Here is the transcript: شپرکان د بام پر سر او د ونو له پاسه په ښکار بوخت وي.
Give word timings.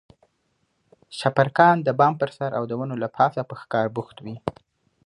شپرکان 1.19 1.75
د 1.83 1.89
بام 1.99 2.13
پر 2.21 2.29
سر 2.37 2.49
او 2.57 2.63
د 2.67 2.71
ونو 2.79 2.95
له 3.03 3.07
پاسه 3.17 3.41
په 3.49 3.55
ښکار 3.61 3.87
بوخت 3.95 4.17
وي. 4.25 4.35